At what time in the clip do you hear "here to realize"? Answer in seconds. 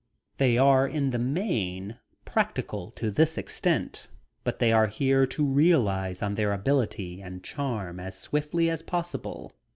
4.87-6.23